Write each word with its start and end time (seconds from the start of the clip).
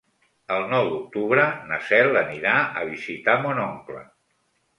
El 0.53 0.63
nou 0.69 0.87
d'octubre 0.93 1.43
na 1.73 1.79
Cel 1.89 2.17
anirà 2.23 2.55
a 2.81 2.87
visitar 2.89 3.37
mon 3.45 3.61
oncle. 3.69 4.03